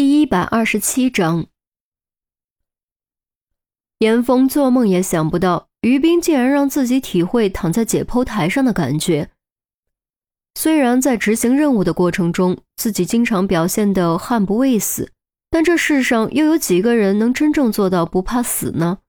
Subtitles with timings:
[0.00, 1.44] 第一百二十七章，
[3.98, 9.28] 严峰做梦也想不到，于斌竟然让自己体会躺在解剖台上的感觉。
[10.54, 15.12] 虽然在执行任务的过程中，自己经常表现的悍不畏死，
[15.50, 19.00] 但这世上又有几个人能真正做到不怕死呢？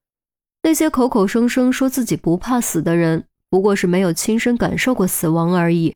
[0.64, 5.96] 那些口口声声说自己不怕死的人，不过是没有亲身感受过死亡而已，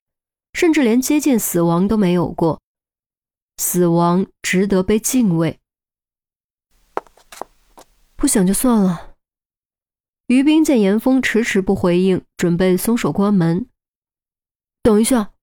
[0.53, 2.61] 甚至连接近死亡都没有过。
[3.57, 5.59] 死亡值得被敬畏。
[8.15, 9.15] 不想就算了。
[10.27, 13.67] 于冰见严峰迟迟不回应，准备松手关门。
[14.81, 15.33] 等一下，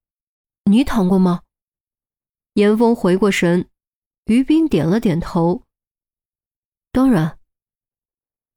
[0.65, 1.43] 你躺过吗？
[2.55, 3.69] 严峰回过神，
[4.25, 5.65] 于冰点了点头。
[6.91, 7.39] 当然。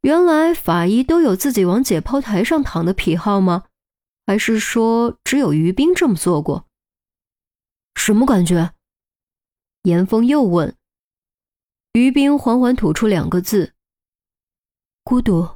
[0.02, 3.66] 原来法医都有自己往解剖台上躺的癖好吗？
[4.27, 6.68] 还是说只有于冰这么做过？
[7.96, 8.74] 什么感觉？
[9.85, 10.75] 严峰又问。
[11.93, 13.71] 于冰缓缓吐出两个字
[15.05, 15.48] ：“孤独。”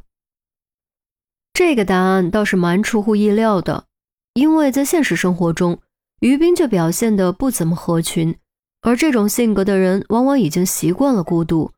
[1.54, 3.88] 这个答案倒是蛮出乎意料的，
[4.34, 5.81] 因为在现实生活中，
[6.22, 8.38] 于冰就表现得不怎么合群，
[8.81, 11.73] 而这种性格的人往往已经习惯了孤独。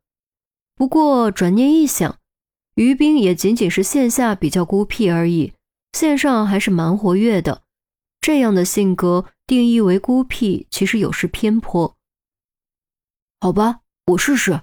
[0.76, 2.20] 不过转念一想，
[2.76, 5.54] 于冰也仅仅是线下比较孤僻而已，
[5.94, 7.64] 线上还是蛮活跃的。
[8.20, 11.98] 这样的性格定义为孤僻，其实有失偏颇。
[13.44, 14.62] 好吧，我试试。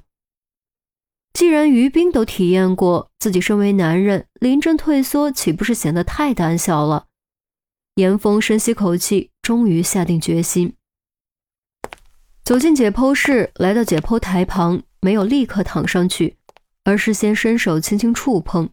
[1.32, 7.08] 既然于冰都体验过，自己身为男人临阵退缩，岂不是显得太胆小了？
[7.96, 10.76] 严峰深吸口气，终于下定决心，
[12.44, 16.36] 走进解剖室，来到解剖台旁，没有立刻躺上去，
[16.84, 18.70] 而是先伸手轻轻触碰。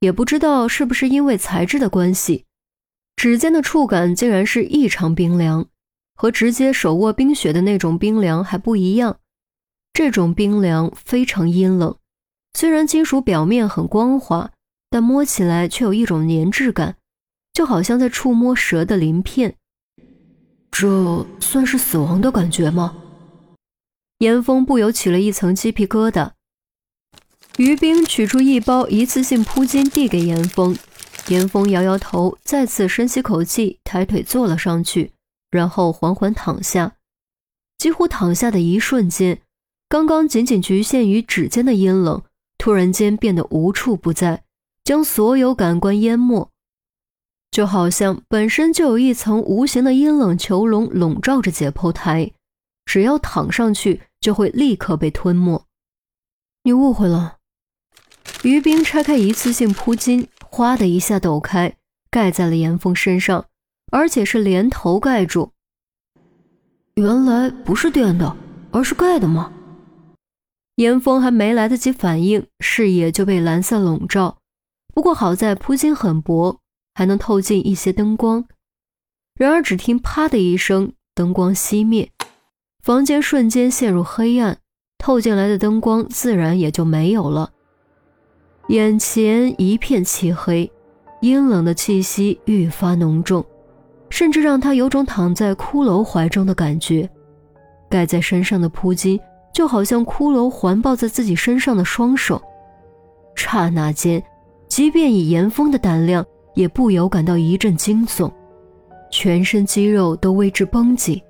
[0.00, 2.44] 也不知道是不是因为材质的关系，
[3.16, 5.66] 指尖的触感竟然是异常冰凉。
[6.20, 9.20] 和直接手握冰雪的那种冰凉还不一样，
[9.94, 11.96] 这种冰凉非常阴冷。
[12.52, 14.50] 虽然金属表面很光滑，
[14.90, 16.96] 但摸起来却有一种粘质感，
[17.54, 19.54] 就好像在触摸蛇的鳞片。
[20.70, 22.98] 这算是死亡的感觉吗？
[24.18, 26.32] 严峰不由起了一层鸡皮疙瘩。
[27.56, 30.76] 于冰取出一包一次性铺巾递给严峰，
[31.28, 35.12] 严峰摇摇头，再次深吸口气，抬腿坐了上去。
[35.50, 36.96] 然后缓缓躺下，
[37.78, 39.42] 几乎躺下的一瞬间，
[39.88, 42.22] 刚刚仅仅局限于指尖的阴冷，
[42.56, 44.44] 突然间变得无处不在，
[44.84, 46.50] 将所有感官淹没，
[47.50, 52.32] 就好像本身就有一层无形的阴冷囚笼笼罩着解剖台，
[52.84, 55.66] 只要躺上去，就会立刻被吞没。
[56.62, 57.38] 你误会了。
[58.42, 61.76] 于冰拆开一次性铺巾，哗的一下抖开，
[62.10, 63.46] 盖在了严峰身上。
[63.90, 65.52] 而且是连头盖住。
[66.94, 68.36] 原来不是垫的，
[68.72, 69.52] 而是盖的吗？
[70.76, 74.38] 严峰还没来得及反应，视野就被蓝色笼罩。
[74.94, 76.58] 不过好在铺巾很薄，
[76.94, 78.46] 还能透进一些灯光。
[79.34, 82.10] 然而只听“啪”的一声，灯光熄灭，
[82.82, 84.58] 房间瞬间陷入黑暗，
[84.98, 87.52] 透进来的灯光自然也就没有了。
[88.68, 90.70] 眼前一片漆黑，
[91.22, 93.44] 阴冷的气息愈发浓重。
[94.10, 97.08] 甚至让他有种躺在骷髅怀中的感觉，
[97.88, 99.18] 盖在身上的铺巾
[99.54, 102.42] 就好像骷髅环抱在自己身上的双手。
[103.34, 104.22] 刹那间，
[104.68, 108.30] 即便以严峰的胆量，也不由感到一阵惊悚，
[109.10, 111.20] 全身肌肉都为之绷紧。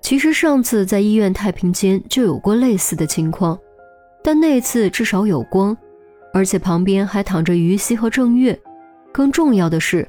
[0.00, 3.58] 其实上次在医院太平间就有过类似的情况，
[4.24, 5.76] 但那次至少有光，
[6.32, 8.58] 而且旁边还躺着于西和郑月。
[9.12, 10.08] 更重要的是。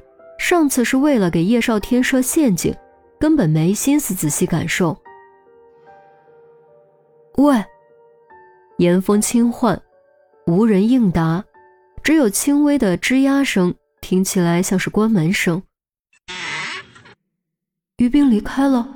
[0.50, 2.74] 上次是为了给叶少天设陷阱，
[3.20, 5.00] 根本没心思仔细感受。
[7.36, 7.64] 喂，
[8.78, 9.80] 严峰轻唤，
[10.48, 11.44] 无人应答，
[12.02, 15.62] 只有轻微的吱呀声，听起来像是关门声。
[17.98, 18.88] 于冰离开了。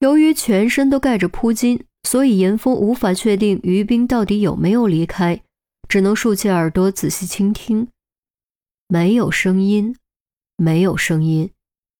[0.00, 5.40] 由于全身都盖着铺巾，所以严峰无法确定于冰到底有没有离开，
[5.88, 7.86] 只能竖起耳朵仔细倾听。
[8.88, 9.94] 没有声音，
[10.60, 11.52] 没有声音，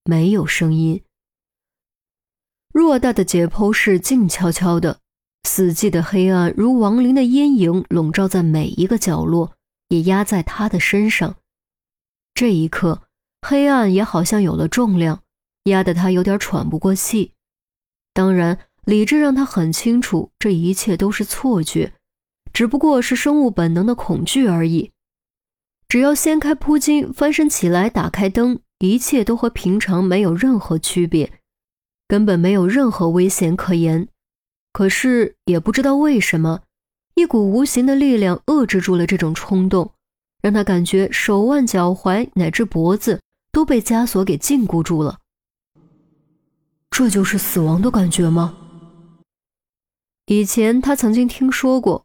[0.03, 1.01] 没有声音。
[2.73, 4.99] 偌大的解剖室静悄悄的，
[5.45, 9.55] 死寂的黑暗如亡灵的阴影，笼罩在每一个角落，
[9.91, 11.37] 也压在他的身上。
[12.35, 13.03] 这一刻，
[13.43, 15.23] 黑暗也好像有了重量，
[15.65, 17.35] 压得他有点喘不过气。
[18.13, 21.93] 当然，理智让他很清楚，这一切都是错觉，
[22.53, 24.91] 只不过是生物本能的恐惧而已。
[25.89, 31.41] 只要掀开铺巾，翻身起来，打开灯，一切都和平常没有任何区别，
[32.07, 34.07] 根本没有任何危险可言。
[34.71, 36.61] 可是也不知道为什么，
[37.15, 39.93] 一股无形的力量遏制住了这种冲动，
[40.43, 45.19] 让他感觉手腕、脚踝乃至脖子都被枷锁给禁锢住了。
[46.91, 48.59] 这就是死亡的感觉吗？
[50.27, 52.05] 以前他曾经听说过，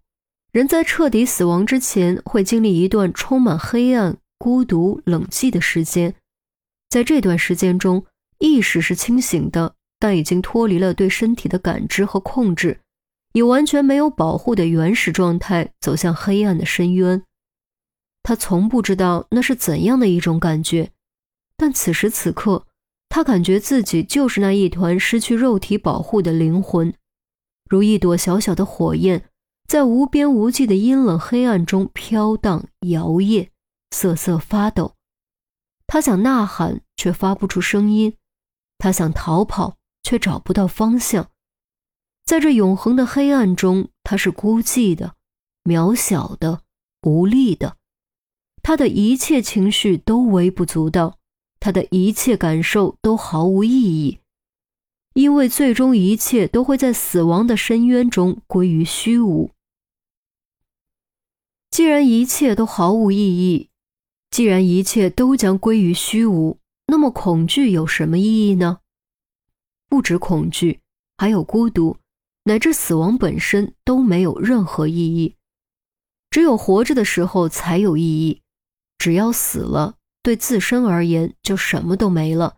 [0.53, 6.15] 人在彻底死亡之前会经历一段充满黑暗、孤独、冷寂的时间，
[6.89, 8.05] 在这段时间中，
[8.37, 9.75] 意识是清醒的。
[9.99, 12.81] 但已经脱离了对身体的感知和控制，
[13.31, 17.23] 以完全没有保护的原始状态走向黑暗的深渊。
[18.21, 20.91] 他从不知道那是怎样的一种感觉，
[21.55, 22.67] 但此时此刻，
[23.07, 26.93] 他感觉自己就是那一团失去肉体保护的灵魂，
[27.69, 29.29] 如一朵小小的火焰，
[29.73, 33.49] 在无边无际的阴冷黑暗中飘荡摇曳，
[33.89, 34.93] 瑟瑟发抖。
[35.87, 38.11] 他想呐喊，却发不出声音；
[38.77, 39.77] 他想逃跑。
[40.03, 41.31] 却找不到方向，
[42.23, 45.15] 在这永恒的黑暗中，他是孤寂的、
[45.63, 46.61] 渺小的、
[47.01, 47.77] 无力的。
[48.61, 51.17] 他的一切情绪都微不足道，
[51.59, 54.19] 他的一切感受都毫无意义，
[55.15, 59.49] 因为最终一切都会在死亡的深渊中归于虚无。
[61.73, 63.71] 既然一切都毫无意义，
[64.29, 68.81] 既然一切都将归于虚无，那么恐惧有什么意义呢？
[69.89, 70.81] 不止恐惧，
[71.17, 71.97] 还有孤独，
[72.43, 75.35] 乃至死亡本身都没有任何意义。
[76.29, 78.43] 只有活着的时候才有意义。
[78.99, 82.57] 只要死了，对自身而言就什么都没了，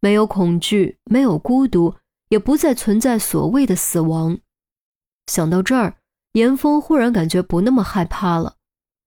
[0.00, 1.96] 没有恐惧，没有孤独，
[2.30, 4.38] 也不再存在所谓的死亡。
[5.26, 5.98] 想到这儿，
[6.36, 8.56] 严峰忽然感觉不那么害怕了。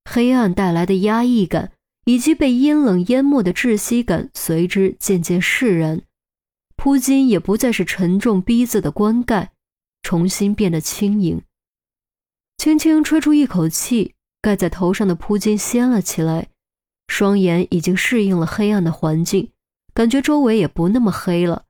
[0.10, 1.74] 黑暗带来的压抑感，
[2.06, 6.02] 以及被阴冷淹没的窒息感，随之渐渐释然。
[6.76, 9.52] 铺巾也不再是沉重逼仄的棺盖，
[10.02, 11.44] 重新变得轻盈。
[12.58, 16.48] 轻轻吹出一口气，盖在头上的铺巾掀了起来。
[17.08, 19.52] 双眼已经适应了黑暗的环境，
[19.94, 21.66] 感觉周围也不那么黑了，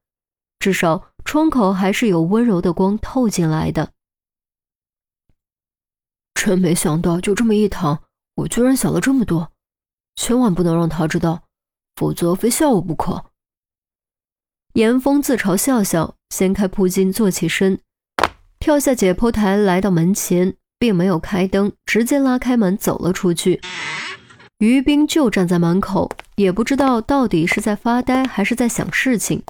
[0.57, 3.91] 至少窗口还是有温柔的光透进来的。
[6.33, 8.03] 真没想到，就这么一躺，
[8.35, 9.51] 我居然想了这么多。
[10.15, 11.43] 千万不能让他知道，
[11.95, 13.25] 否则非笑我不可。
[14.73, 17.79] 严峰自嘲笑笑，掀开铺巾，坐起身，
[18.59, 23.61] 跳下解剖台，来到门前，并没有开灯，直接拉开门走了出去。
[24.59, 29.43] 于冰就站在门口，也不知道到底是在发呆还是在想事情。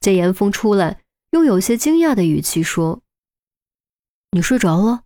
[0.00, 1.00] 见严峰出来，
[1.30, 3.00] 用有些惊讶的语气说
[4.32, 5.02] ：“你睡着了？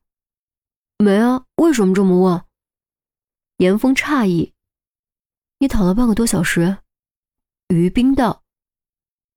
[1.00, 1.44] 没啊？
[1.56, 2.42] 为什么这么问？”
[3.56, 4.52] 严峰诧异
[5.58, 6.78] ：“你躺了半个多小时。”
[7.68, 8.42] 于冰道。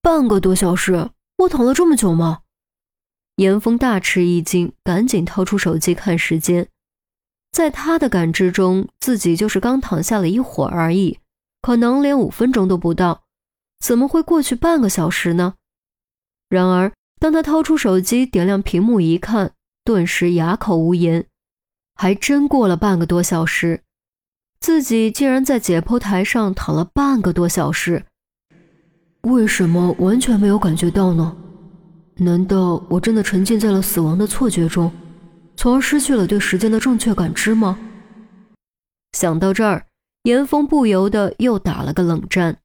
[0.02, 2.42] 半个多小时，我躺了这么久吗？
[3.38, 6.70] 严峰大吃一惊，赶紧掏出手机看时间。
[7.52, 11.20] 在他的感知中，自己就是刚躺下了一会儿而已，
[11.62, 13.24] 可能连五分钟都不到，
[13.80, 15.56] 怎么会过去半个小时呢？
[16.50, 21.28] 然而，当他掏出手机，点亮屏幕一看，顿时哑口无言。
[21.96, 23.82] 还真过了半个多小时，
[24.60, 28.04] 自己竟然在解剖台上躺了半个多小时。
[29.22, 31.36] 为什么完全没有感觉到呢？
[32.18, 34.92] 难道我真的沉浸在了死亡的错觉中，
[35.56, 37.80] 从而失去了对时间的正确感知吗？
[39.14, 39.86] 想到这儿，
[40.24, 42.58] 严峰不由得又打了个冷战。